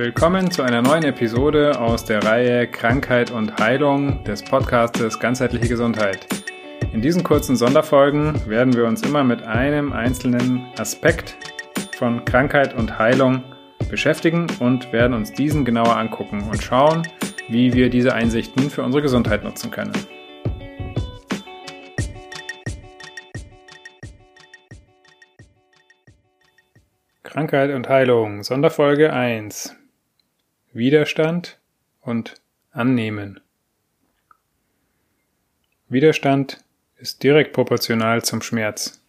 [0.00, 6.26] Willkommen zu einer neuen Episode aus der Reihe Krankheit und Heilung des Podcastes Ganzheitliche Gesundheit.
[6.94, 11.36] In diesen kurzen Sonderfolgen werden wir uns immer mit einem einzelnen Aspekt
[11.98, 13.44] von Krankheit und Heilung
[13.90, 17.06] beschäftigen und werden uns diesen genauer angucken und schauen,
[17.50, 19.92] wie wir diese Einsichten für unsere Gesundheit nutzen können.
[27.22, 29.76] Krankheit und Heilung, Sonderfolge 1.
[30.72, 31.58] Widerstand
[32.00, 33.40] und Annehmen.
[35.88, 36.62] Widerstand
[36.96, 39.02] ist direkt proportional zum Schmerz.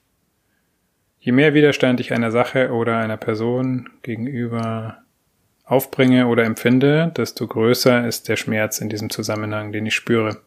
[1.20, 5.04] Je mehr Widerstand ich einer Sache oder einer Person gegenüber
[5.64, 10.42] aufbringe oder empfinde, desto größer ist der Schmerz in diesem Zusammenhang, den ich spüre.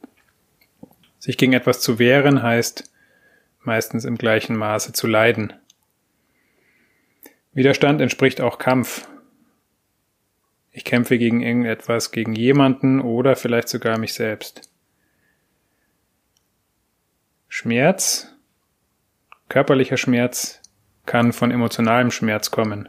[1.21, 2.91] Sich gegen etwas zu wehren heißt
[3.61, 5.53] meistens im gleichen Maße zu leiden.
[7.53, 9.06] Widerstand entspricht auch Kampf.
[10.77, 14.69] Ich kämpfe gegen irgendetwas, gegen jemanden oder vielleicht sogar mich selbst.
[17.47, 18.34] Schmerz,
[19.48, 20.61] körperlicher Schmerz
[21.06, 22.89] kann von emotionalem Schmerz kommen.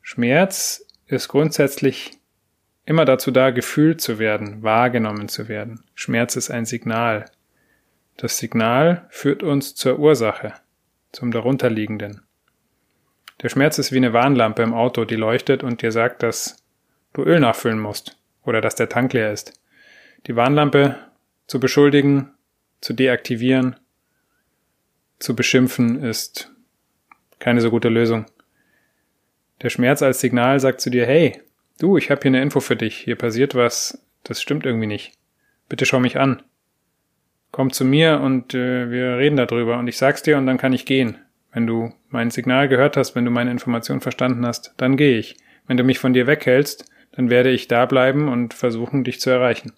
[0.00, 2.12] Schmerz ist grundsätzlich
[2.84, 5.82] immer dazu da, gefühlt zu werden, wahrgenommen zu werden.
[5.96, 7.24] Schmerz ist ein Signal.
[8.16, 10.54] Das Signal führt uns zur Ursache,
[11.10, 12.22] zum darunterliegenden.
[13.42, 16.64] Der Schmerz ist wie eine Warnlampe im Auto, die leuchtet und dir sagt, dass
[17.12, 19.52] du Öl nachfüllen musst oder dass der Tank leer ist.
[20.26, 20.96] Die Warnlampe
[21.46, 22.32] zu beschuldigen,
[22.80, 23.76] zu deaktivieren,
[25.18, 26.52] zu beschimpfen ist
[27.38, 28.26] keine so gute Lösung.
[29.62, 31.40] Der Schmerz als Signal sagt zu dir, hey,
[31.80, 35.12] du, ich habe hier eine Info für dich, hier passiert was, das stimmt irgendwie nicht.
[35.68, 36.42] Bitte schau mich an.
[37.50, 40.72] Komm zu mir und äh, wir reden darüber und ich sag's dir und dann kann
[40.72, 41.18] ich gehen.
[41.52, 45.36] Wenn du mein Signal gehört hast, wenn du meine Information verstanden hast, dann gehe ich.
[45.66, 49.30] Wenn du mich von dir weghältst, dann werde ich da bleiben und versuchen, dich zu
[49.30, 49.72] erreichen.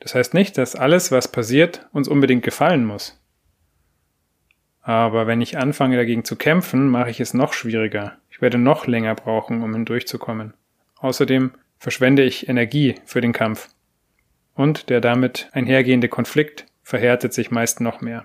[0.00, 3.20] Das heißt nicht, dass alles, was passiert, uns unbedingt gefallen muss.
[4.80, 8.16] Aber wenn ich anfange dagegen zu kämpfen, mache ich es noch schwieriger.
[8.30, 10.54] Ich werde noch länger brauchen, um hindurchzukommen.
[10.96, 13.68] Außerdem verschwende ich Energie für den Kampf.
[14.54, 18.24] Und der damit einhergehende Konflikt verhärtet sich meist noch mehr.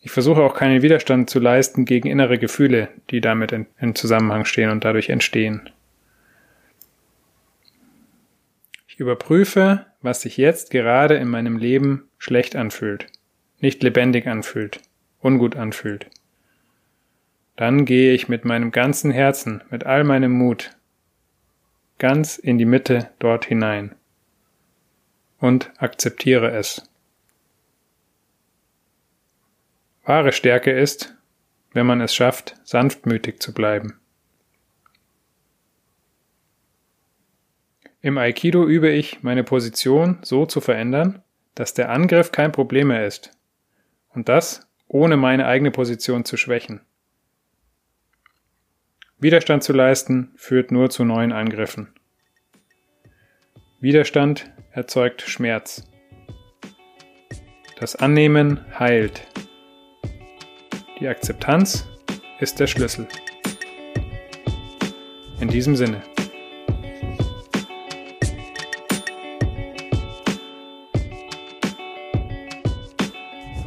[0.00, 4.46] Ich versuche auch keinen Widerstand zu leisten gegen innere Gefühle, die damit in, in Zusammenhang
[4.46, 5.68] stehen und dadurch entstehen.
[8.88, 13.06] Ich überprüfe, was sich jetzt gerade in meinem Leben schlecht anfühlt,
[13.58, 14.80] nicht lebendig anfühlt,
[15.20, 16.06] ungut anfühlt.
[17.56, 20.70] Dann gehe ich mit meinem ganzen Herzen, mit all meinem Mut,
[21.98, 23.94] ganz in die Mitte dort hinein
[25.40, 26.89] und akzeptiere es.
[30.04, 31.14] Wahre Stärke ist,
[31.72, 34.00] wenn man es schafft, sanftmütig zu bleiben.
[38.02, 41.22] Im Aikido übe ich, meine Position so zu verändern,
[41.54, 43.30] dass der Angriff kein Problem mehr ist.
[44.08, 46.80] Und das ohne meine eigene Position zu schwächen.
[49.18, 51.94] Widerstand zu leisten führt nur zu neuen Angriffen.
[53.80, 55.84] Widerstand erzeugt Schmerz.
[57.78, 59.26] Das Annehmen heilt.
[61.00, 61.86] Die Akzeptanz
[62.40, 63.08] ist der Schlüssel.
[65.40, 66.02] In diesem Sinne.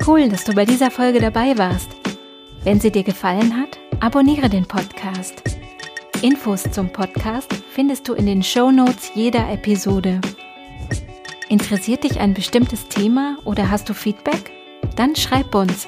[0.05, 1.89] Cool, dass du bei dieser Folge dabei warst.
[2.63, 5.41] Wenn sie dir gefallen hat, abonniere den Podcast.
[6.21, 10.21] Infos zum Podcast findest du in den Show Notes jeder Episode.
[11.49, 14.51] Interessiert dich ein bestimmtes Thema oder hast du Feedback?
[14.95, 15.87] Dann schreib uns